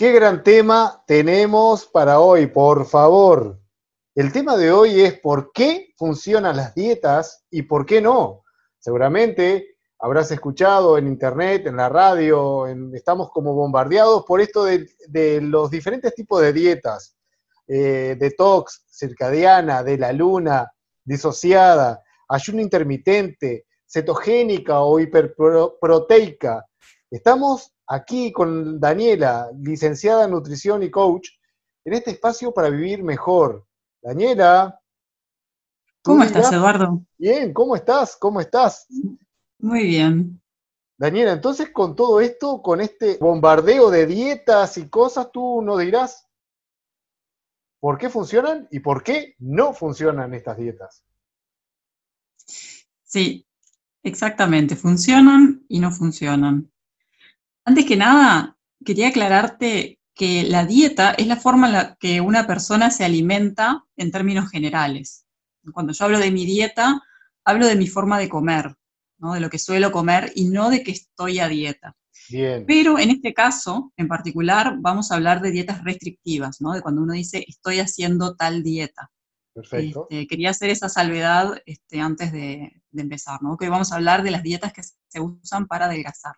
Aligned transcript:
Qué 0.00 0.12
gran 0.12 0.42
tema 0.42 1.04
tenemos 1.06 1.84
para 1.84 2.20
hoy, 2.20 2.46
por 2.46 2.86
favor. 2.86 3.60
El 4.14 4.32
tema 4.32 4.56
de 4.56 4.72
hoy 4.72 5.02
es 5.02 5.20
por 5.20 5.52
qué 5.52 5.92
funcionan 5.98 6.56
las 6.56 6.74
dietas 6.74 7.44
y 7.50 7.64
por 7.64 7.84
qué 7.84 8.00
no. 8.00 8.42
Seguramente 8.78 9.76
habrás 9.98 10.30
escuchado 10.30 10.96
en 10.96 11.06
internet, 11.06 11.66
en 11.66 11.76
la 11.76 11.90
radio, 11.90 12.66
estamos 12.94 13.30
como 13.30 13.52
bombardeados 13.52 14.24
por 14.24 14.40
esto 14.40 14.64
de, 14.64 14.88
los 15.42 15.70
diferentes 15.70 16.14
tipos 16.14 16.40
de 16.40 16.54
dietas, 16.54 17.14
eh, 17.68 18.16
detox, 18.18 18.86
circadiana, 18.90 19.82
de 19.82 19.98
la 19.98 20.14
luna, 20.14 20.72
disociada, 21.04 22.02
ayuno 22.26 22.62
intermitente, 22.62 23.66
cetogénica 23.86 24.80
o 24.80 24.98
hiperproteica. 24.98 26.64
Estamos 27.10 27.74
aquí 27.90 28.30
con 28.32 28.78
Daniela, 28.78 29.50
licenciada 29.58 30.24
en 30.24 30.30
nutrición 30.30 30.82
y 30.82 30.90
coach, 30.90 31.28
en 31.84 31.94
este 31.94 32.12
espacio 32.12 32.54
para 32.54 32.70
vivir 32.70 33.02
mejor. 33.02 33.66
Daniela. 34.00 34.80
¿Cómo 36.02 36.22
estás, 36.22 36.52
Eduardo? 36.52 37.02
Bien, 37.18 37.52
¿cómo 37.52 37.74
estás? 37.74 38.16
¿Cómo 38.16 38.40
estás? 38.40 38.86
Muy 39.58 39.84
bien. 39.84 40.40
Daniela, 40.96 41.32
entonces 41.32 41.70
con 41.70 41.96
todo 41.96 42.20
esto, 42.20 42.62
con 42.62 42.80
este 42.80 43.16
bombardeo 43.18 43.90
de 43.90 44.06
dietas 44.06 44.78
y 44.78 44.88
cosas, 44.88 45.32
tú 45.32 45.60
nos 45.62 45.80
dirás 45.80 46.28
por 47.80 47.98
qué 47.98 48.08
funcionan 48.08 48.68
y 48.70 48.80
por 48.80 49.02
qué 49.02 49.34
no 49.38 49.72
funcionan 49.72 50.32
estas 50.34 50.58
dietas. 50.58 51.04
Sí, 53.02 53.46
exactamente, 54.02 54.76
funcionan 54.76 55.64
y 55.68 55.80
no 55.80 55.90
funcionan. 55.90 56.70
Antes 57.64 57.84
que 57.86 57.96
nada, 57.96 58.56
quería 58.84 59.08
aclararte 59.08 60.00
que 60.14 60.44
la 60.44 60.66
dieta 60.66 61.12
es 61.12 61.26
la 61.26 61.36
forma 61.36 61.66
en 61.68 61.72
la 61.72 61.96
que 61.96 62.20
una 62.20 62.46
persona 62.46 62.90
se 62.90 63.04
alimenta 63.04 63.84
en 63.96 64.10
términos 64.10 64.50
generales. 64.50 65.26
Cuando 65.72 65.92
yo 65.92 66.04
hablo 66.04 66.18
de 66.18 66.30
mi 66.30 66.44
dieta, 66.44 67.02
hablo 67.44 67.66
de 67.66 67.76
mi 67.76 67.86
forma 67.86 68.18
de 68.18 68.28
comer, 68.28 68.76
¿no? 69.18 69.34
de 69.34 69.40
lo 69.40 69.50
que 69.50 69.58
suelo 69.58 69.92
comer 69.92 70.32
y 70.34 70.48
no 70.48 70.70
de 70.70 70.82
que 70.82 70.92
estoy 70.92 71.38
a 71.38 71.48
dieta. 71.48 71.96
Pero 72.66 72.98
en 72.98 73.10
este 73.10 73.34
caso, 73.34 73.92
en 73.96 74.08
particular, 74.08 74.76
vamos 74.78 75.10
a 75.10 75.16
hablar 75.16 75.40
de 75.40 75.50
dietas 75.50 75.82
restrictivas, 75.82 76.60
¿no? 76.60 76.72
de 76.72 76.82
cuando 76.82 77.02
uno 77.02 77.14
dice 77.14 77.44
estoy 77.48 77.80
haciendo 77.80 78.36
tal 78.36 78.62
dieta. 78.62 79.10
Perfecto. 79.52 80.06
Este, 80.10 80.26
quería 80.28 80.50
hacer 80.50 80.70
esa 80.70 80.88
salvedad 80.88 81.60
este, 81.66 82.00
antes 82.00 82.30
de, 82.30 82.82
de, 82.90 83.02
empezar, 83.02 83.42
¿no? 83.42 83.56
que 83.56 83.64
hoy 83.64 83.70
vamos 83.70 83.90
a 83.90 83.96
hablar 83.96 84.22
de 84.22 84.30
las 84.30 84.42
dietas 84.42 84.72
que 84.72 84.82
se 84.82 85.20
usan 85.20 85.66
para 85.66 85.86
adelgazar. 85.86 86.36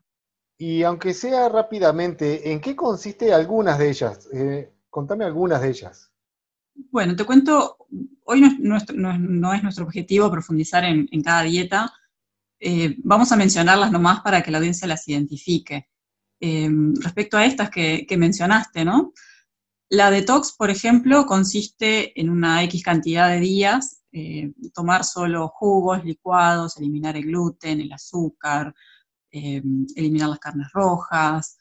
Y 0.65 0.85
aunque 0.85 1.13
sea 1.13 1.49
rápidamente, 1.49 2.53
¿en 2.53 2.61
qué 2.61 2.77
consiste 2.77 3.33
algunas 3.33 3.81
de 3.81 3.91
ellas? 3.91 4.29
Eh, 4.33 4.73
contame 4.89 5.25
algunas 5.25 5.61
de 5.61 5.71
ellas. 5.71 6.13
Bueno, 6.93 7.17
te 7.17 7.25
cuento, 7.25 7.79
hoy 8.23 8.41
no 8.61 8.77
es, 8.77 8.93
nuestro, 9.65 9.85
objetivo 9.85 10.31
profundizar 10.31 10.85
en, 10.85 11.09
cada 11.25 11.43
dieta, 11.43 11.93
eh, 12.61 12.95
vamos 13.03 13.33
a 13.33 13.37
mencionarlas 13.37 13.91
nomás 13.91 14.21
para 14.21 14.41
que 14.41 14.53
la 14.53 14.59
audiencia 14.59 14.87
las 14.87 15.09
identifique. 15.09 15.89
Eh, 16.39 16.71
respecto 17.01 17.37
a 17.37 17.45
estas 17.45 17.69
que, 17.69 18.07
mencionaste, 18.17 18.85
¿no? 18.85 19.15
La 19.89 20.13
detox, 20.13 20.53
por 20.53 20.71
ejemplo, 20.71 21.27
consiste 21.27 22.21
en 22.21 22.31
una 22.31 22.63
X 22.63 22.85
cantidad 22.85 23.29
de 23.31 23.41
días, 23.41 24.05
tomar 24.73 25.03
solo 25.03 25.49
jugos, 25.49 26.05
licuados, 26.05 26.77
eliminar 26.77 27.17
el 27.17 27.25
gluten, 27.25 27.81
el 27.81 27.93
azúcar, 27.93 28.73
Em, 29.35 29.87
eliminar 29.97 30.29
las 30.29 30.39
carnes 30.41 30.69
rojas, 30.75 31.57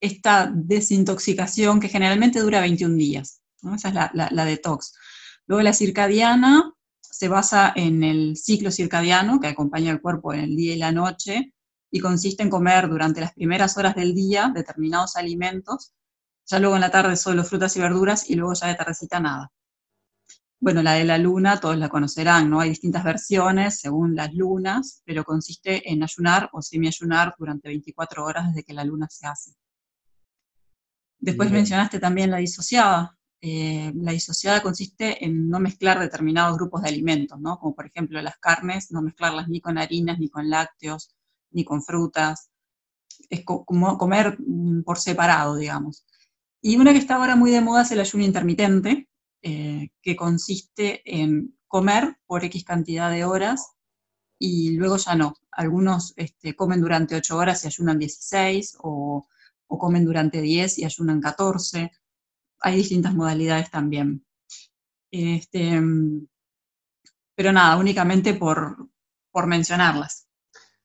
esta 0.00 0.50
desintoxicación 0.50 1.78
que 1.78 1.90
generalmente 1.90 2.40
dura 2.40 2.62
21 2.62 2.96
días. 2.96 3.42
Esa 3.74 3.88
es 3.88 3.94
la, 4.14 4.44
detox. 4.46 4.94
Luego 5.46 5.62
la 5.62 5.74
circadiana 5.74 6.72
se 7.02 7.28
basa 7.28 7.74
en 7.76 8.02
el 8.04 8.38
ciclo 8.38 8.70
circadiano 8.70 9.38
que 9.38 9.48
acompaña 9.48 9.92
al 9.92 10.00
cuerpo 10.00 10.32
en 10.32 10.40
el 10.40 10.56
día 10.56 10.74
y 10.74 10.78
la 10.78 10.92
noche 10.92 11.52
y 11.90 12.00
consiste 12.00 12.42
en 12.42 12.48
comer 12.48 12.88
durante 12.88 13.20
las 13.20 13.34
primeras 13.34 13.76
horas 13.76 13.94
del 13.94 14.14
día 14.14 14.50
determinados 14.54 15.16
alimentos, 15.16 15.92
ya 16.46 16.58
luego 16.58 16.76
en 16.76 16.80
la 16.80 16.90
tarde 16.90 17.16
solo 17.16 17.44
frutas 17.44 17.76
y 17.76 17.80
verduras 17.80 18.30
y 18.30 18.36
luego 18.36 18.54
ya 18.54 18.68
de 18.68 18.76
tardecita 18.76 19.20
nada. 19.20 19.52
Bueno, 20.62 20.82
la 20.82 20.92
de 20.92 21.04
la 21.04 21.16
luna 21.16 21.58
todos 21.58 21.78
la 21.78 21.88
conocerán, 21.88 22.50
¿no? 22.50 22.60
Hay 22.60 22.68
distintas 22.68 23.02
versiones 23.02 23.80
según 23.80 24.14
las 24.14 24.34
lunas, 24.34 25.02
pero 25.06 25.24
consiste 25.24 25.90
en 25.90 26.02
ayunar 26.02 26.50
o 26.52 26.60
semi-ayunar 26.60 27.34
durante 27.38 27.68
24 27.68 28.22
horas 28.22 28.48
desde 28.48 28.64
que 28.64 28.74
la 28.74 28.84
luna 28.84 29.08
se 29.08 29.26
hace. 29.26 29.52
Después 31.18 31.50
mencionaste 31.50 31.98
también 31.98 32.30
la 32.30 32.36
disociada. 32.38 33.16
Eh, 33.40 33.90
la 33.94 34.12
disociada 34.12 34.60
consiste 34.60 35.24
en 35.24 35.48
no 35.48 35.60
mezclar 35.60 35.98
determinados 35.98 36.58
grupos 36.58 36.82
de 36.82 36.90
alimentos, 36.90 37.40
¿no? 37.40 37.58
Como 37.58 37.74
por 37.74 37.86
ejemplo 37.86 38.20
las 38.20 38.36
carnes, 38.36 38.90
no 38.90 39.00
mezclarlas 39.00 39.48
ni 39.48 39.62
con 39.62 39.78
harinas, 39.78 40.18
ni 40.18 40.28
con 40.28 40.50
lácteos, 40.50 41.14
ni 41.52 41.64
con 41.64 41.82
frutas. 41.82 42.50
Es 43.30 43.44
como 43.44 43.96
comer 43.96 44.36
mm, 44.38 44.82
por 44.82 44.98
separado, 44.98 45.56
digamos. 45.56 46.04
Y 46.60 46.76
una 46.76 46.92
que 46.92 46.98
está 46.98 47.16
ahora 47.16 47.36
muy 47.36 47.50
de 47.50 47.62
moda 47.62 47.82
es 47.82 47.90
el 47.92 48.00
ayuno 48.00 48.24
intermitente, 48.24 49.08
eh, 49.42 49.90
que 50.02 50.16
consiste 50.16 51.02
en 51.04 51.56
comer 51.66 52.18
por 52.26 52.44
X 52.44 52.64
cantidad 52.64 53.10
de 53.10 53.24
horas 53.24 53.74
y 54.38 54.70
luego 54.76 54.96
ya 54.96 55.14
no. 55.14 55.34
Algunos 55.52 56.14
este, 56.16 56.56
comen 56.56 56.80
durante 56.80 57.14
8 57.14 57.36
horas 57.36 57.62
y 57.64 57.68
ayunan 57.68 57.98
16 57.98 58.78
o, 58.82 59.26
comen 59.66 60.04
durante 60.04 60.40
10 60.40 60.78
y 60.78 60.84
ayunan 60.84 61.20
14. 61.20 61.92
Hay 62.60 62.76
distintas 62.76 63.14
modalidades 63.14 63.70
también. 63.70 64.24
Este, 65.10 65.80
pero 67.34 67.52
nada, 67.52 67.76
únicamente 67.76 68.34
por, 68.34 68.88
mencionarlas. 69.46 70.26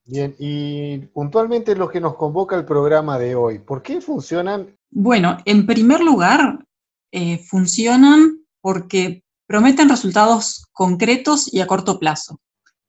Bien, 0.06 0.36
y 0.38 1.00
puntualmente 1.00 1.76
lo 1.76 1.90
que 1.90 2.00
nos 2.00 2.16
convoca 2.16 2.56
el 2.56 2.64
programa 2.64 3.18
de 3.18 3.36
hoy, 3.36 3.60
¿por 3.60 3.82
qué 3.82 4.02
funcionan? 4.02 4.78
Bueno, 4.92 5.38
en 5.46 5.66
primer 5.66 6.02
lugar, 6.02 6.66
eh, 7.12 7.40
funcionan 7.40 8.45
porque 8.66 9.24
prometen 9.46 9.90
resultados 9.90 10.66
concretos 10.74 11.54
y 11.54 11.62
a 11.62 11.68
corto 11.68 12.00
plazo. 12.00 12.42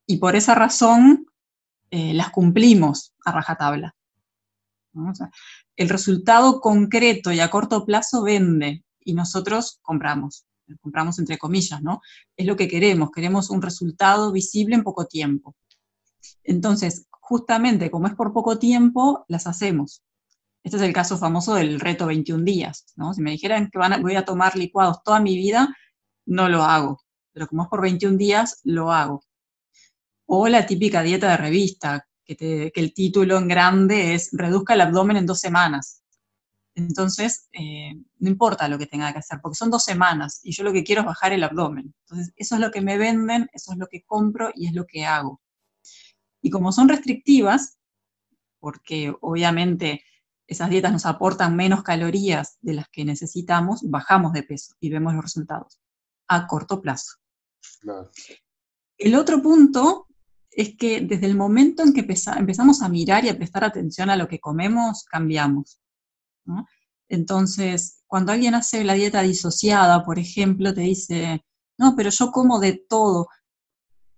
Y 0.06 0.16
por 0.16 0.34
esa 0.34 0.54
razón 0.54 1.26
eh, 1.90 2.14
las 2.14 2.30
cumplimos 2.30 3.12
a 3.26 3.32
rajatabla. 3.32 3.94
el 5.76 5.88
resultado 5.90 6.62
concreto 6.62 7.30
y 7.30 7.40
a 7.40 7.50
corto 7.50 7.84
plazo 7.84 8.22
vende 8.22 8.84
y 9.04 9.12
nosotros 9.12 9.78
compramos. 9.82 10.46
Compramos 10.80 11.18
entre 11.18 11.36
comillas, 11.36 11.82
¿no? 11.82 12.00
Es 12.38 12.46
lo 12.46 12.56
que 12.56 12.68
queremos, 12.68 13.10
queremos 13.10 13.50
un 13.50 13.60
resultado 13.60 14.32
visible 14.32 14.76
en 14.76 14.82
poco 14.82 15.04
tiempo. 15.04 15.54
Entonces, 16.42 17.06
justamente 17.10 17.90
como 17.90 18.06
es 18.06 18.14
por 18.14 18.32
poco 18.32 18.58
tiempo, 18.58 19.26
las 19.28 19.46
hacemos. 19.46 20.02
Este 20.66 20.78
es 20.78 20.82
el 20.82 20.92
caso 20.92 21.16
famoso 21.16 21.54
del 21.54 21.78
reto 21.78 22.06
21 22.06 22.42
días, 22.42 22.86
¿no? 22.96 23.14
Si 23.14 23.22
me 23.22 23.30
dijeran 23.30 23.70
que 23.70 23.78
van 23.78 24.02
voy 24.02 24.16
a 24.16 24.24
tomar 24.24 24.56
licuados 24.56 25.00
toda 25.04 25.20
mi 25.20 25.36
vida, 25.36 25.72
no 26.26 26.48
lo 26.48 26.64
hago, 26.64 27.00
pero 27.32 27.46
como 27.46 27.62
es 27.62 27.68
por 27.68 27.80
21 27.82 28.16
días, 28.16 28.62
lo 28.64 28.90
hago. 28.90 29.22
O 30.26 30.48
la 30.48 30.66
típica 30.66 31.02
dieta 31.02 31.30
de 31.30 31.36
revista, 31.36 32.08
que, 32.24 32.72
el 32.74 32.94
título 32.94 33.38
en 33.38 33.46
grande 33.46 34.14
es 34.14 34.30
reduzca 34.32 34.74
el 34.74 34.80
abdomen 34.80 35.18
en 35.18 35.26
dos 35.26 35.38
semanas. 35.38 36.02
Entonces, 36.74 37.48
eh, 37.52 37.94
no 38.18 38.28
importa 38.28 38.66
lo 38.66 38.76
que 38.76 38.86
tenga 38.86 39.12
que 39.12 39.20
hacer, 39.20 39.38
porque 39.40 39.54
son 39.54 39.70
dos 39.70 39.84
semanas 39.84 40.40
y 40.42 40.50
yo 40.50 40.64
lo 40.64 40.72
que 40.72 40.82
quiero 40.82 41.02
es 41.02 41.06
bajar 41.06 41.32
el 41.32 41.44
abdomen. 41.44 41.94
Entonces, 42.08 42.34
eso 42.34 42.56
es 42.56 42.60
lo 42.60 42.72
que 42.72 42.80
me 42.80 42.98
venden, 42.98 43.48
eso 43.52 43.70
es 43.70 43.78
lo 43.78 43.86
que 43.86 44.02
compro 44.02 44.50
y 44.52 44.66
es 44.66 44.74
lo 44.74 44.84
que 44.84 45.06
hago. 45.06 45.40
Y 46.42 46.50
como 46.50 46.72
son 46.72 46.88
restrictivas, 46.88 47.78
porque 48.58 49.14
obviamente 49.20 50.02
esas 50.46 50.70
dietas 50.70 50.92
nos 50.92 51.06
aportan 51.06 51.56
menos 51.56 51.82
calorías 51.82 52.58
de 52.60 52.74
las 52.74 52.88
que 52.88 53.04
necesitamos, 53.04 53.80
bajamos 53.84 54.32
de 54.32 54.42
peso 54.42 54.74
y 54.80 54.90
vemos 54.90 55.14
los 55.14 55.24
resultados 55.24 55.80
a 56.28 56.46
corto 56.46 56.80
plazo. 56.80 57.16
El 58.98 59.14
otro 59.14 59.42
punto 59.42 60.06
es 60.50 60.76
que 60.76 61.00
desde 61.02 61.26
el 61.26 61.36
momento 61.36 61.82
en 61.82 61.92
que 61.92 62.00
empezamos 62.00 62.82
a 62.82 62.88
mirar 62.88 63.24
y 63.24 63.28
a 63.28 63.36
prestar 63.36 63.64
atención 63.64 64.08
a 64.08 64.16
lo 64.16 64.26
que 64.26 64.40
comemos, 64.40 65.04
cambiamos. 65.04 65.80
Entonces, 67.08 68.02
cuando 68.06 68.32
alguien 68.32 68.54
hace 68.54 68.82
la 68.84 68.94
dieta 68.94 69.22
disociada, 69.22 70.02
por 70.04 70.18
ejemplo, 70.18 70.72
te 70.72 70.80
dice, 70.80 71.44
no, 71.78 71.94
pero 71.94 72.10
yo 72.10 72.30
como 72.30 72.58
de 72.58 72.84
todo. 72.88 73.28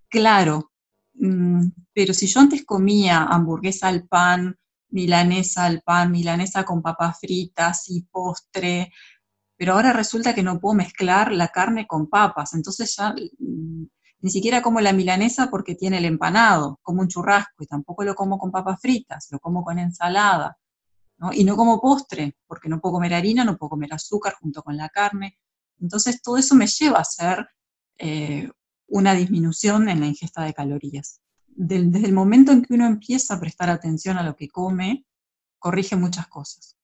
Claro, 0.08 0.72
mm, 1.14 1.68
pero 1.92 2.14
si 2.14 2.26
yo 2.26 2.40
antes 2.40 2.64
comía 2.64 3.24
hamburguesa 3.24 3.88
al 3.88 4.06
pan, 4.06 4.56
milanesa 4.90 5.66
al 5.66 5.82
pan, 5.82 6.10
milanesa 6.10 6.64
con 6.64 6.82
papas 6.82 7.18
fritas 7.20 7.88
y 7.88 8.02
postre, 8.02 8.92
pero 9.56 9.74
ahora 9.74 9.92
resulta 9.92 10.34
que 10.34 10.42
no 10.42 10.60
puedo 10.60 10.74
mezclar 10.74 11.32
la 11.32 11.48
carne 11.48 11.86
con 11.86 12.08
papas, 12.08 12.54
entonces 12.54 12.94
ya 12.96 13.12
mm, 13.12 13.86
ni 14.20 14.30
siquiera 14.30 14.62
como 14.62 14.80
la 14.80 14.92
milanesa 14.92 15.48
porque 15.50 15.74
tiene 15.74 15.98
el 15.98 16.04
empanado, 16.04 16.78
como 16.82 17.02
un 17.02 17.08
churrasco, 17.08 17.62
y 17.62 17.66
tampoco 17.66 18.04
lo 18.04 18.14
como 18.14 18.38
con 18.38 18.50
papas 18.50 18.80
fritas, 18.80 19.28
lo 19.30 19.38
como 19.38 19.64
con 19.64 19.78
ensalada. 19.78 20.56
Y 21.32 21.42
no 21.44 21.56
como 21.56 21.80
postre, 21.80 22.36
porque 22.46 22.68
no 22.68 22.80
puedo 22.80 22.94
comer 22.94 23.14
harina, 23.14 23.44
no 23.44 23.56
puedo 23.56 23.70
comer 23.70 23.92
azúcar 23.92 24.34
junto 24.40 24.62
con 24.62 24.76
la 24.76 24.88
carne. 24.88 25.36
Entonces 25.80 26.22
todo 26.22 26.36
eso 26.36 26.54
me 26.54 26.68
lleva 26.68 26.98
a 26.98 27.02
hacer 27.02 27.48
eh, 27.98 28.48
una 28.86 29.14
disminución 29.14 29.88
en 29.88 30.00
la 30.00 30.06
ingesta 30.06 30.44
de 30.44 30.54
calorías. 30.54 31.20
Desde 31.60 32.06
el 32.06 32.12
momento 32.12 32.52
en 32.52 32.62
que 32.62 32.74
uno 32.74 32.86
empieza 32.86 33.34
a 33.34 33.40
prestar 33.40 33.68
atención 33.68 34.16
a 34.16 34.22
lo 34.22 34.36
que 34.36 34.48
come, 34.48 35.04
corrige 35.58 35.96
muchas 35.96 36.28
cosas. 36.28 36.78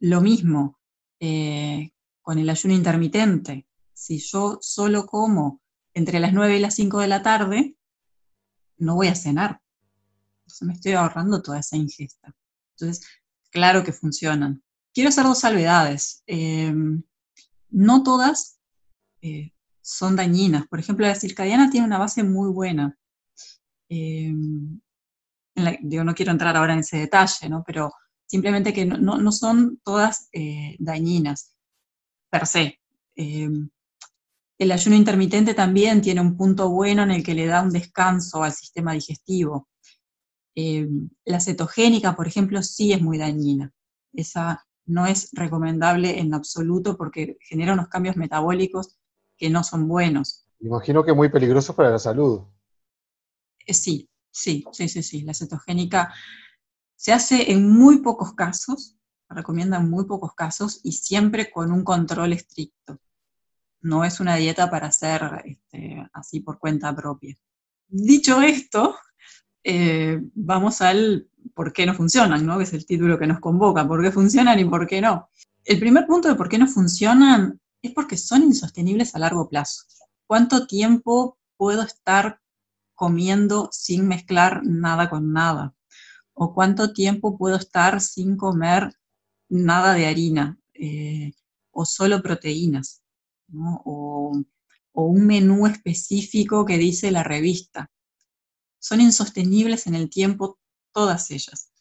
Lo 0.00 0.20
mismo 0.20 0.78
eh, 1.18 1.92
con 2.20 2.38
el 2.38 2.50
ayuno 2.50 2.74
intermitente. 2.74 3.66
Si 3.94 4.18
yo 4.18 4.58
solo 4.60 5.06
como 5.06 5.62
entre 5.94 6.20
las 6.20 6.34
9 6.34 6.58
y 6.58 6.60
las 6.60 6.74
5 6.74 7.00
de 7.00 7.08
la 7.08 7.22
tarde, 7.22 7.76
no 8.76 8.96
voy 8.96 9.08
a 9.08 9.14
cenar. 9.14 9.62
Me 10.60 10.74
estoy 10.74 10.92
ahorrando 10.92 11.40
toda 11.40 11.60
esa 11.60 11.76
ingesta. 11.78 12.34
Entonces, 12.76 13.06
claro 13.50 13.82
que 13.82 13.92
funcionan. 13.94 14.62
Quiero 14.92 15.08
hacer 15.08 15.24
dos 15.24 15.40
salvedades. 15.40 16.22
Em, 16.26 17.02
no 17.70 18.02
todas 18.02 18.58
eh, 19.22 19.52
son 19.80 20.16
dañinas. 20.16 20.66
Por 20.68 20.80
ejemplo, 20.80 21.06
la 21.06 21.14
circadiana 21.14 21.70
tiene 21.70 21.86
una 21.86 21.98
base 21.98 22.22
muy 22.22 22.50
buena. 22.50 22.98
Em, 23.94 24.80
digo, 25.82 26.02
no 26.02 26.14
quiero 26.14 26.32
entrar 26.32 26.56
ahora 26.56 26.72
en 26.72 26.78
ese 26.78 26.96
detalle, 26.96 27.50
¿no? 27.50 27.62
pero 27.66 27.92
simplemente 28.26 28.72
que 28.72 28.86
no, 28.86 29.32
son 29.32 29.80
todas 29.84 30.28
eh, 30.32 30.76
dañinas 30.78 31.54
per 32.30 32.46
se. 32.46 32.80
Em, 33.14 33.68
el 34.58 34.72
ayuno 34.72 34.96
intermitente 34.96 35.52
también 35.52 36.00
tiene 36.00 36.22
un 36.22 36.38
punto 36.38 36.70
bueno 36.70 37.02
en 37.02 37.10
el 37.10 37.22
que 37.22 37.34
le 37.34 37.46
da 37.46 37.60
un 37.60 37.70
descanso 37.70 38.42
al 38.42 38.52
sistema 38.52 38.94
digestivo. 38.94 39.68
Eh, 40.54 40.88
la 41.26 41.40
cetogénica, 41.40 42.16
por 42.16 42.26
ejemplo, 42.26 42.62
sí 42.62 42.92
es 42.92 43.02
muy 43.02 43.18
dañina. 43.18 43.72
Esa 44.14 44.64
no 44.86 45.06
es 45.06 45.28
recomendable 45.32 46.18
en 46.18 46.32
absoluto 46.32 46.96
porque 46.96 47.36
genera 47.40 47.74
unos 47.74 47.88
cambios 47.88 48.16
metabólicos 48.16 48.96
que 49.36 49.50
no 49.50 49.62
son 49.64 49.86
buenos. 49.86 50.46
Imagino 50.60 51.04
que 51.04 51.12
muy 51.12 51.28
peligroso 51.28 51.74
para 51.76 51.90
la 51.90 51.98
salud. 51.98 52.42
Eh, 53.66 53.74
sí, 53.74 54.08
sí, 54.30 54.64
sí, 54.72 54.88
sí, 54.88 55.02
sí. 55.02 55.22
La 55.22 55.34
cetogénica 55.34 56.12
se 56.96 57.12
hace 57.12 57.50
en 57.52 57.70
muy 57.70 57.98
pocos 57.98 58.34
casos, 58.34 58.96
se 59.28 59.34
recomienda 59.34 59.78
en 59.78 59.90
muy 59.90 60.04
pocos 60.04 60.34
casos 60.34 60.80
y 60.82 60.92
siempre 60.92 61.50
con 61.50 61.72
un 61.72 61.84
control 61.84 62.32
estricto. 62.32 62.98
No 63.80 64.04
es 64.04 64.20
una 64.20 64.36
dieta 64.36 64.70
para 64.70 64.88
hacer 64.88 65.42
este, 65.44 66.08
así 66.12 66.40
por 66.40 66.58
cuenta 66.58 66.94
propia. 66.94 67.36
Dicho 67.88 68.40
esto, 68.40 68.96
eh, 69.64 70.20
vamos 70.34 70.80
al 70.80 71.28
por 71.54 71.72
qué 71.72 71.86
no 71.86 71.94
funcionan, 71.94 72.46
¿no? 72.46 72.58
que 72.58 72.64
es 72.64 72.72
el 72.72 72.86
título 72.86 73.18
que 73.18 73.26
nos 73.26 73.40
convoca, 73.40 73.86
por 73.86 74.02
qué 74.02 74.10
funcionan 74.10 74.58
y 74.58 74.64
por 74.64 74.86
qué 74.86 75.00
no. 75.00 75.28
El 75.64 75.78
primer 75.78 76.06
punto 76.06 76.28
de 76.28 76.34
por 76.34 76.48
qué 76.48 76.58
no 76.58 76.66
funcionan 76.66 77.60
es 77.82 77.92
porque 77.92 78.16
son 78.16 78.42
insostenibles 78.42 79.14
a 79.14 79.18
largo 79.18 79.48
plazo. 79.48 79.84
¿Cuánto 80.26 80.66
tiempo 80.66 81.38
puedo 81.56 81.82
estar 81.82 82.40
comiendo 82.94 83.68
sin 83.72 84.08
mezclar 84.08 84.62
nada 84.64 85.10
con 85.10 85.32
nada? 85.32 85.74
¿O 86.34 86.54
cuánto 86.54 86.92
tiempo 86.92 87.36
puedo 87.36 87.56
estar 87.56 88.00
sin 88.00 88.36
comer 88.36 88.94
nada 89.48 89.94
de 89.94 90.06
harina 90.06 90.58
eh, 90.74 91.32
o 91.70 91.84
solo 91.84 92.22
proteínas? 92.22 93.00
o 93.54 94.32
un 94.94 95.26
menú 95.26 95.66
específico 95.66 96.64
que 96.64 96.78
dice 96.78 97.10
la 97.10 97.22
revista 97.22 97.90
son 98.82 99.00
insostenibles 99.00 99.86
en 99.86 99.94
el 99.94 100.10
tiempo 100.10 100.58
todas 100.92 101.30
ellas. 101.30 101.72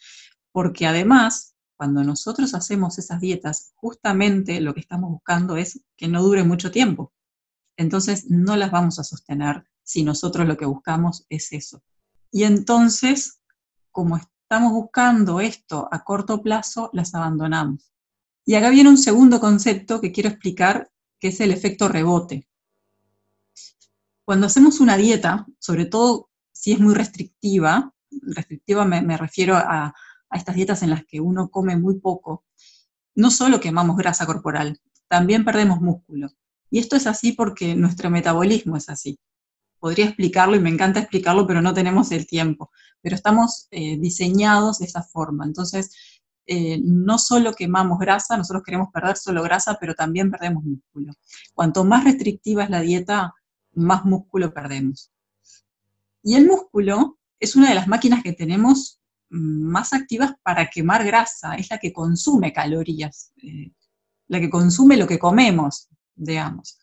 Porque 0.52 0.86
además, 0.86 1.56
cuando 1.76 2.04
nosotros 2.04 2.54
hacemos 2.54 3.00
esas 3.00 3.20
dietas, 3.20 3.74
justamente 3.76 4.62
lo 4.62 4.74
que 4.74 4.82
estamos 4.82 5.10
buscando 5.10 5.58
es 5.58 5.84
que 5.98 6.08
no 6.08 6.22
dure 6.22 6.44
mucho 6.44 6.70
tiempo. 6.72 7.12
Entonces 7.76 8.30
no 8.30 8.56
las 8.56 8.70
vamos 8.70 9.00
a 9.00 9.04
sostener 9.04 9.66
si 9.92 10.04
nosotros 10.04 10.48
lo 10.48 10.56
que 10.56 10.66
buscamos 10.66 11.26
es 11.28 11.52
eso. 11.52 11.84
Y 12.32 12.44
entonces, 12.44 13.42
como 13.92 14.16
estamos 14.16 14.72
buscando 14.72 15.42
esto 15.42 15.90
a 15.92 16.06
corto 16.06 16.42
plazo, 16.42 16.90
las 16.94 17.14
abandonamos. 17.14 17.92
Y 18.46 18.56
acá 18.56 18.70
viene 18.70 18.90
un 18.90 18.98
segundo 18.98 19.42
concepto 19.42 20.00
que 20.00 20.14
quiero 20.14 20.30
explicar, 20.30 20.90
que 21.20 21.28
es 21.28 21.42
el 21.42 21.52
efecto 21.52 21.90
rebote. 21.90 22.48
Cuando 24.24 24.48
hacemos 24.48 24.80
una 24.80 24.96
dieta, 24.96 25.46
sobre 25.60 25.86
todo 25.86 26.30
si 26.54 26.72
es 26.72 26.80
muy 26.80 26.94
restrictiva, 26.94 27.94
restrictiva 28.22 28.86
me, 28.86 29.18
refiero 29.18 29.58
a, 29.58 29.94
estas 30.32 30.56
dietas 30.56 30.84
en 30.84 30.92
las 30.92 31.04
que 31.04 31.20
uno 31.20 31.50
come 31.50 31.76
muy 31.76 32.00
poco, 32.00 32.46
no 33.14 33.30
solo 33.30 33.60
quemamos 33.60 33.98
grasa 33.98 34.26
corporal, 34.26 34.80
también 35.10 35.44
perdemos 35.44 35.82
músculo. 35.82 36.30
Y 36.70 36.80
esto 36.80 36.96
es 36.96 37.08
así 37.08 37.34
porque 37.34 37.76
nuestro 37.76 38.10
metabolismo 38.10 38.78
es 38.78 38.88
así. 38.88 39.20
Podría 39.82 40.06
explicarlo 40.06 40.56
y 40.56 40.60
me 40.60 40.70
encanta 40.70 41.02
explicarlo, 41.02 41.46
pero 41.46 41.62
no 41.62 41.74
tenemos 41.74 42.12
el 42.12 42.26
tiempo. 42.28 42.72
Pero 43.02 43.16
estamos 43.16 43.68
eh, 43.72 43.98
diseñados 44.00 44.80
de 44.80 44.86
esa 44.86 45.02
forma. 45.02 45.44
Entonces, 45.44 46.22
eh, 46.46 46.80
no 46.84 47.18
solo 47.18 47.54
quemamos 47.54 47.98
grasa, 47.98 48.38
nosotros 48.38 48.64
queremos 48.64 48.90
perder 48.94 49.18
solo 49.18 49.42
grasa, 49.42 49.78
pero 49.80 49.96
también 49.96 50.30
perdemos 50.30 50.64
músculo. 50.64 51.14
Cuanto 51.56 51.84
más 51.84 52.04
restrictiva 52.04 52.64
es 52.64 52.70
la 52.70 52.82
dieta, 52.82 53.34
más 53.74 54.06
músculo 54.06 54.54
perdemos. 54.54 55.12
Y 56.24 56.36
el 56.36 56.46
músculo 56.46 57.18
es 57.40 57.56
una 57.56 57.70
de 57.70 57.76
las 57.76 57.88
máquinas 57.88 58.22
que 58.22 58.34
tenemos 58.34 59.02
más 59.30 59.94
activas 59.94 60.34
para 60.44 60.70
quemar 60.70 61.04
grasa, 61.04 61.56
es 61.56 61.72
la 61.72 61.80
que 61.80 61.92
consume 61.92 62.54
calorías, 62.54 63.34
eh, 63.42 63.72
la 64.28 64.40
que 64.40 64.50
consume 64.50 64.98
lo 64.98 65.08
que 65.08 65.18
comemos, 65.18 65.88
digamos. 66.14 66.78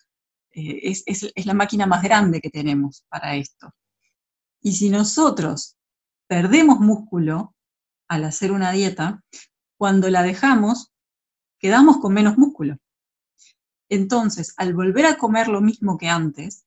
Eh, 0.58 0.90
es, 0.90 1.04
es 1.06 1.46
la 1.46 1.54
máquina 1.54 1.86
más 1.86 2.02
grande 2.02 2.40
que 2.40 2.50
tenemos 2.50 3.04
para 3.08 3.36
esto. 3.36 3.72
Y 4.60 4.72
si 4.72 4.90
nosotros 4.90 5.76
perdemos 6.26 6.80
músculo 6.80 7.54
al 8.08 8.24
hacer 8.24 8.50
una 8.50 8.72
dieta, 8.72 9.22
cuando 9.76 10.10
la 10.10 10.24
dejamos, 10.24 10.92
quedamos 11.60 11.98
con 11.98 12.12
menos 12.12 12.36
músculo. 12.36 12.76
Entonces, 13.88 14.52
al 14.56 14.74
volver 14.74 15.06
a 15.06 15.16
comer 15.16 15.46
lo 15.46 15.60
mismo 15.60 15.96
que 15.96 16.08
antes, 16.08 16.64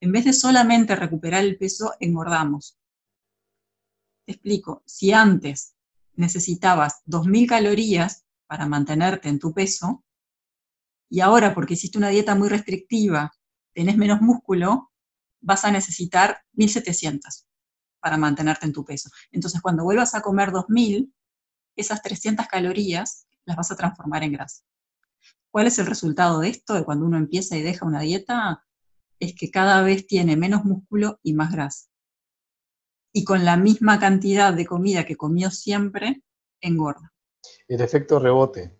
en 0.00 0.12
vez 0.12 0.24
de 0.24 0.32
solamente 0.32 0.96
recuperar 0.96 1.44
el 1.44 1.58
peso, 1.58 1.92
engordamos. 2.00 2.78
Te 4.24 4.32
explico, 4.32 4.82
si 4.86 5.12
antes 5.12 5.74
necesitabas 6.14 7.02
2.000 7.06 7.46
calorías 7.46 8.24
para 8.46 8.66
mantenerte 8.66 9.28
en 9.28 9.38
tu 9.38 9.52
peso, 9.52 10.03
y 11.14 11.20
ahora 11.20 11.54
porque 11.54 11.74
hiciste 11.74 11.96
una 11.96 12.08
dieta 12.08 12.34
muy 12.34 12.48
restrictiva, 12.48 13.30
tenés 13.72 13.96
menos 13.96 14.20
músculo, 14.20 14.90
vas 15.40 15.64
a 15.64 15.70
necesitar 15.70 16.42
1.700 16.54 17.46
para 18.00 18.16
mantenerte 18.16 18.66
en 18.66 18.72
tu 18.72 18.84
peso. 18.84 19.10
Entonces, 19.30 19.62
cuando 19.62 19.84
vuelvas 19.84 20.16
a 20.16 20.22
comer 20.22 20.48
2.000, 20.50 21.14
esas 21.76 22.02
300 22.02 22.48
calorías 22.48 23.28
las 23.44 23.56
vas 23.56 23.70
a 23.70 23.76
transformar 23.76 24.24
en 24.24 24.32
grasa. 24.32 24.64
¿Cuál 25.52 25.68
es 25.68 25.78
el 25.78 25.86
resultado 25.86 26.40
de 26.40 26.48
esto? 26.48 26.74
De 26.74 26.84
cuando 26.84 27.06
uno 27.06 27.16
empieza 27.16 27.56
y 27.56 27.62
deja 27.62 27.86
una 27.86 28.00
dieta, 28.00 28.66
es 29.20 29.36
que 29.36 29.52
cada 29.52 29.82
vez 29.82 30.08
tiene 30.08 30.36
menos 30.36 30.64
músculo 30.64 31.20
y 31.22 31.32
más 31.34 31.52
grasa. 31.52 31.86
Y 33.12 33.22
con 33.22 33.44
la 33.44 33.56
misma 33.56 34.00
cantidad 34.00 34.52
de 34.52 34.66
comida 34.66 35.06
que 35.06 35.14
comió 35.14 35.52
siempre, 35.52 36.24
engorda. 36.60 37.12
El 37.68 37.82
efecto 37.82 38.18
rebote. 38.18 38.76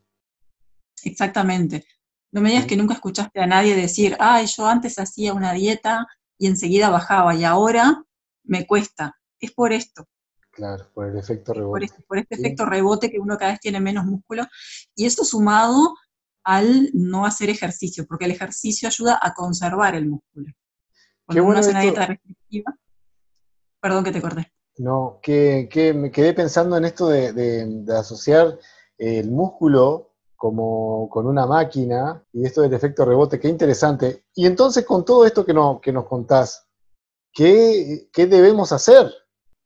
Exactamente. 1.04 1.86
No 2.34 2.40
me 2.40 2.50
digas 2.50 2.66
que 2.66 2.76
nunca 2.76 2.94
escuchaste 2.94 3.40
a 3.40 3.46
nadie 3.46 3.76
decir, 3.76 4.16
ay, 4.18 4.46
yo 4.46 4.66
antes 4.66 4.98
hacía 4.98 5.32
una 5.32 5.52
dieta 5.52 6.04
y 6.36 6.48
enseguida 6.48 6.90
bajaba 6.90 7.32
y 7.36 7.44
ahora 7.44 8.02
me 8.42 8.66
cuesta. 8.66 9.16
Es 9.38 9.52
por 9.52 9.72
esto. 9.72 10.08
Claro, 10.50 10.90
por 10.92 11.06
el 11.06 11.16
efecto 11.16 11.54
rebote. 11.54 11.88
Por 12.08 12.18
este, 12.18 12.34
efecto 12.34 12.66
rebote 12.66 13.08
que 13.08 13.20
uno 13.20 13.38
cada 13.38 13.52
vez 13.52 13.60
tiene 13.60 13.78
menos 13.78 14.04
músculo. 14.04 14.48
Y 14.96 15.06
esto 15.06 15.24
sumado 15.24 15.94
al 16.42 16.90
no 16.92 17.24
hacer 17.24 17.50
ejercicio, 17.50 18.04
porque 18.04 18.24
el 18.24 18.32
ejercicio 18.32 18.88
ayuda 18.88 19.16
a 19.22 19.32
conservar 19.32 19.94
el 19.94 20.08
músculo. 20.08 20.52
Cuando 21.24 21.44
uno 21.44 21.58
hace 21.60 21.70
una 21.70 21.82
dieta 21.82 22.04
restrictiva, 22.04 22.76
perdón 23.80 24.02
que 24.02 24.10
te 24.10 24.20
corté. 24.20 24.52
No, 24.78 25.20
que, 25.22 25.68
me 25.94 26.10
quedé 26.10 26.34
pensando 26.34 26.76
en 26.76 26.84
esto 26.84 27.06
de, 27.06 27.84
asociar 27.96 28.58
el 28.98 29.30
músculo 29.30 30.13
como 30.36 31.08
con 31.08 31.26
una 31.26 31.46
máquina 31.46 32.22
y 32.32 32.44
esto 32.44 32.62
del 32.62 32.74
efecto 32.74 33.04
rebote, 33.04 33.40
qué 33.40 33.48
interesante. 33.48 34.24
Y 34.34 34.46
entonces 34.46 34.84
con 34.84 35.04
todo 35.04 35.24
esto 35.24 35.44
que, 35.44 35.54
no, 35.54 35.80
que 35.80 35.92
nos 35.92 36.06
contás, 36.06 36.66
¿qué, 37.32 38.08
¿qué 38.12 38.26
debemos 38.26 38.72
hacer? 38.72 39.12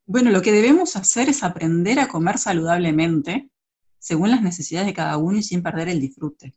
Bueno, 0.06 0.30
lo 0.30 0.42
que 0.42 0.52
debemos 0.52 0.96
hacer 0.96 1.28
es 1.28 1.42
aprender 1.42 1.98
a 2.00 2.08
comer 2.08 2.38
saludablemente 2.38 3.50
según 3.98 4.30
las 4.30 4.42
necesidades 4.42 4.86
de 4.86 4.94
cada 4.94 5.16
uno 5.16 5.38
y 5.38 5.42
sin 5.42 5.62
perder 5.62 5.88
el 5.88 6.00
disfrute 6.00 6.54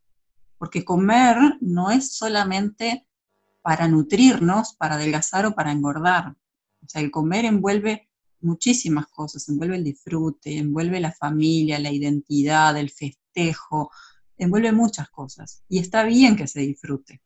porque 0.61 0.85
comer 0.85 1.37
no 1.59 1.89
es 1.89 2.15
solamente 2.15 3.07
para 3.63 3.87
nutrirnos, 3.87 4.75
para 4.75 4.93
adelgazar 4.93 5.47
o 5.47 5.55
para 5.55 5.71
engordar. 5.71 6.35
O 6.83 6.87
sea, 6.87 7.01
el 7.01 7.09
comer 7.09 7.45
envuelve 7.45 8.11
muchísimas 8.41 9.07
cosas, 9.07 9.49
envuelve 9.49 9.77
el 9.77 9.83
disfrute, 9.83 10.59
envuelve 10.59 10.99
la 10.99 11.13
familia, 11.13 11.79
la 11.79 11.89
identidad, 11.89 12.77
el 12.77 12.91
festejo, 12.91 13.20
envuelve 14.37 14.71
muchas 14.71 15.09
cosas. 15.09 15.63
Y 15.67 15.79
está 15.79 16.03
bien 16.03 16.35
que 16.35 16.47
se 16.47 16.61
disfrute. 16.61 17.21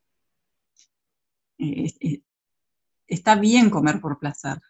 Eh, 1.57 2.21
está 3.07 3.35
bien 3.35 3.69
comer 3.69 4.01
por 4.01 4.19
placer. 4.19 4.61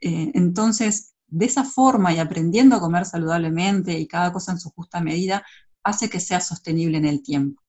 Eh, 0.00 0.32
entonces, 0.34 1.14
de 1.26 1.46
esa 1.46 1.64
forma 1.64 2.12
y 2.12 2.18
aprendiendo 2.18 2.76
a 2.76 2.80
comer 2.80 3.04
saludablemente 3.04 3.98
y 3.98 4.06
cada 4.06 4.32
cosa 4.32 4.52
en 4.52 4.60
su 4.60 4.70
justa 4.70 5.00
medida, 5.00 5.44
hace 5.82 6.08
que 6.10 6.20
sea 6.20 6.40
sostenible 6.40 6.98
en 6.98 7.06
el 7.06 7.22
tiempo. 7.22 7.62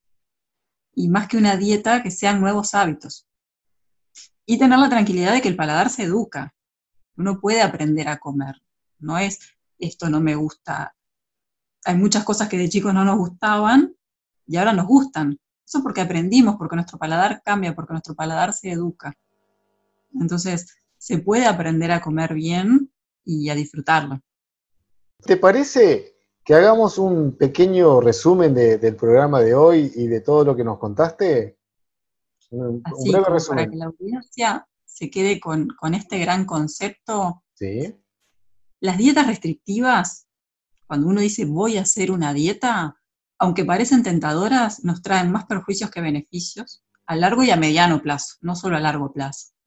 Y 0.93 1.09
más 1.09 1.27
que 1.27 1.37
una 1.37 1.55
dieta, 1.57 2.01
que 2.01 2.11
sean 2.11 2.41
nuevos 2.41 2.73
hábitos. 2.73 3.27
Y 4.45 4.57
tener 4.57 4.79
la 4.79 4.89
tranquilidad 4.89 5.33
de 5.33 5.41
que 5.41 5.49
el 5.49 5.55
paladar 5.55 5.89
se 5.89 6.03
educa. 6.03 6.55
Uno 7.17 7.39
puede 7.39 7.61
aprender 7.61 8.07
a 8.07 8.17
comer. 8.17 8.55
No 8.99 9.17
es 9.17 9.39
esto 9.79 10.09
no 10.09 10.19
me 10.19 10.35
gusta. 10.35 10.95
Hay 11.87 11.95
muchas 11.95 12.25
cosas 12.25 12.49
que 12.49 12.57
de 12.57 12.67
chicos 12.67 12.93
no 12.93 13.05
nos 13.05 13.17
gustaban 13.17 13.95
y 14.45 14.57
ahora 14.57 14.73
nos 14.73 14.87
gustan. 14.87 15.39
Eso 15.65 15.81
porque 15.81 16.01
aprendimos, 16.01 16.57
porque 16.57 16.75
nuestro 16.75 16.97
paladar 16.97 17.41
cambia, 17.45 17.73
porque 17.73 17.93
nuestro 17.93 18.13
paladar 18.13 18.51
se 18.51 18.71
educa. 18.71 19.13
Entonces, 20.13 20.75
se 20.97 21.19
puede 21.19 21.45
aprender 21.45 21.93
a 21.93 22.01
comer 22.01 22.33
bien 22.33 22.91
y 23.23 23.49
a 23.49 23.55
disfrutarlo. 23.55 24.19
¿Te 25.23 25.37
parece 25.37 26.17
que 26.43 26.55
hagamos 26.55 26.97
un 26.97 27.37
pequeño 27.37 28.01
resumen 28.01 28.53
del 28.53 28.95
programa 28.97 29.39
de 29.39 29.55
hoy 29.55 29.89
y 29.95 30.07
de 30.07 30.19
todo 30.19 30.43
lo 30.43 30.57
que 30.57 30.65
nos 30.65 30.79
contaste? 30.79 31.57
Un, 32.49 32.81
Así, 32.83 33.11
breve 33.11 33.29
resumen. 33.29 33.57
Para 33.63 33.71
que 33.71 33.77
la 33.77 33.85
audiencia 33.85 34.67
se 34.83 35.09
quede 35.09 35.39
con, 35.39 35.69
con 35.79 35.93
este 35.93 36.19
gran 36.19 36.43
concepto. 36.43 37.43
Sí. 37.53 37.95
Las 38.81 38.97
dietas 38.97 39.25
restrictivas, 39.25 40.26
cuando 40.87 41.07
uno 41.07 41.21
dice 41.21 41.45
voy 41.45 41.77
a 41.77 41.81
hacer 41.81 42.11
una 42.11 42.33
dieta, 42.33 42.97
aunque 43.39 43.65
parecen 43.65 44.03
tentadoras, 44.03 44.83
nos 44.83 45.01
traen 45.01 45.31
más 45.31 45.45
perjuicios 45.45 45.91
que 45.91 46.01
beneficios 46.01 46.83
a 47.05 47.15
largo 47.15 47.43
y 47.43 47.51
a 47.51 47.57
mediano 47.57 48.01
plazo, 48.01 48.35
no 48.41 48.55
solo 48.55 48.77
a 48.77 48.79
largo 48.79 49.13
plazo 49.13 49.57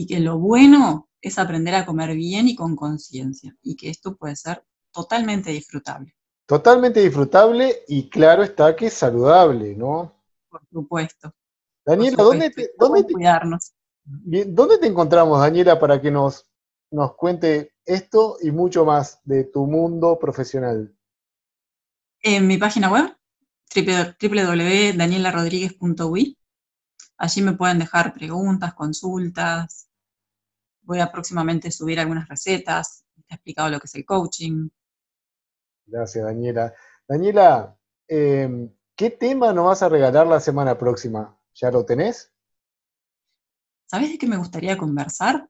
y 0.00 0.06
que 0.06 0.18
lo 0.18 0.38
bueno 0.38 1.10
es 1.20 1.38
aprender 1.38 1.74
a 1.74 1.84
comer 1.84 2.16
bien 2.16 2.48
y 2.48 2.56
con 2.56 2.74
conciencia, 2.74 3.54
y 3.62 3.76
que 3.76 3.90
esto 3.90 4.16
puede 4.16 4.34
ser 4.34 4.64
totalmente 4.90 5.50
disfrutable. 5.50 6.16
Totalmente 6.46 7.00
disfrutable 7.00 7.84
y 7.86 8.08
claro 8.08 8.42
está 8.42 8.74
que 8.74 8.86
es 8.86 8.94
saludable, 8.94 9.76
¿no? 9.76 10.24
Por 10.48 10.62
supuesto. 10.72 11.34
Daniela, 11.84 12.16
¿dónde, 12.16 12.48
te, 12.48 12.70
dónde, 12.78 13.04
¿dónde 14.46 14.78
te 14.78 14.86
encontramos, 14.86 15.38
Daniela, 15.38 15.78
para 15.78 16.00
que 16.00 16.10
nos, 16.10 16.50
nos 16.90 17.14
cuente 17.14 17.74
esto 17.94 18.36
y 18.40 18.50
mucho 18.50 18.84
más 18.84 19.20
de 19.24 19.44
tu 19.44 19.66
mundo 19.66 20.18
profesional? 20.18 20.92
En 22.22 22.46
mi 22.46 22.58
página 22.58 22.90
web, 22.90 23.16
www.danielarodríguez.ui. 23.74 26.36
Allí 27.16 27.42
me 27.42 27.52
pueden 27.52 27.78
dejar 27.78 28.12
preguntas, 28.14 28.74
consultas, 28.74 29.86
Voy 30.82 30.98
a 30.98 31.12
próximamente 31.12 31.70
subir 31.70 32.00
algunas 32.00 32.28
recetas, 32.28 33.04
te 33.14 33.34
he 33.34 33.36
explicado 33.36 33.68
lo 33.68 33.78
que 33.78 33.86
es 33.86 33.94
el 33.94 34.04
coaching. 34.04 34.68
Gracias, 35.86 36.24
Daniela. 36.24 36.74
Daniela, 37.06 37.78
em, 38.08 38.74
¿qué 38.96 39.10
tema 39.10 39.52
nos 39.52 39.66
vas 39.66 39.84
a 39.84 39.88
regalar 39.88 40.26
la 40.26 40.40
semana 40.40 40.76
próxima? 40.78 41.38
¿Ya 41.54 41.70
lo 41.70 41.84
tenés? 41.84 42.32
¿Sabes 43.86 44.10
de 44.10 44.18
qué 44.18 44.26
me 44.26 44.36
gustaría 44.36 44.76
conversar? 44.76 45.48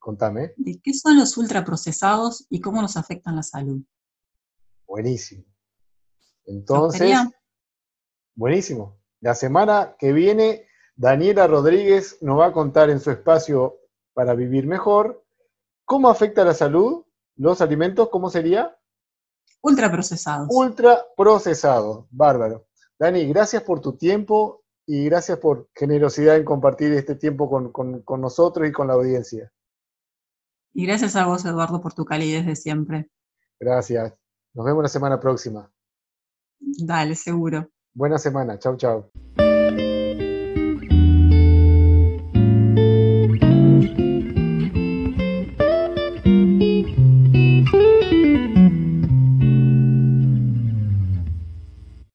Contame. 0.00 0.54
¿De 0.56 0.80
qué 0.82 0.94
son 0.94 1.18
los 1.18 1.36
ultraprocesados 1.36 2.46
y 2.48 2.60
cómo 2.60 2.80
nos 2.80 2.96
afectan 2.96 3.36
la 3.36 3.42
salud? 3.42 3.82
Buenísimo. 4.86 5.44
Entonces, 6.46 7.16
buenísimo. 8.34 8.98
La 9.20 9.34
semana 9.34 9.94
que 9.98 10.12
viene, 10.12 10.66
Daniela 10.96 11.46
Rodríguez 11.46 12.16
nos 12.22 12.40
va 12.40 12.46
a 12.46 12.52
contar 12.52 12.88
en 12.88 12.98
su 12.98 13.10
espacio 13.10 13.78
para 14.14 14.34
vivir 14.34 14.66
mejor. 14.66 15.22
¿Cómo 15.84 16.08
afecta 16.08 16.44
la 16.44 16.54
salud 16.54 17.04
los 17.36 17.60
alimentos? 17.60 18.08
¿Cómo 18.08 18.30
sería? 18.30 18.74
Ultraprocesados. 19.60 20.48
Ultraprocesados, 20.50 22.06
bárbaro. 22.10 22.66
Dani, 22.98 23.26
gracias 23.26 23.62
por 23.62 23.80
tu 23.80 23.98
tiempo 23.98 24.64
y 24.86 25.04
gracias 25.04 25.38
por 25.38 25.68
generosidad 25.74 26.36
en 26.36 26.44
compartir 26.44 26.92
este 26.94 27.16
tiempo 27.16 27.50
con, 27.50 28.02
con 28.02 28.20
nosotros 28.20 28.66
y 28.66 28.72
con 28.72 28.88
la 28.88 28.94
audiencia. 28.94 29.52
Y 30.72 30.86
gracias 30.86 31.16
a 31.16 31.26
vos, 31.26 31.44
Eduardo, 31.44 31.80
por 31.80 31.94
tu 31.94 32.04
calidez 32.04 32.46
de 32.46 32.56
siempre. 32.56 33.10
Gracias. 33.58 34.14
Nos 34.54 34.66
vemos 34.66 34.82
la 34.82 34.88
semana 34.88 35.20
próxima. 35.20 35.70
Dale, 36.60 37.14
seguro. 37.14 37.68
Buena 37.94 38.18
semana. 38.18 38.58
Chau, 38.58 38.76
chau. 38.76 39.10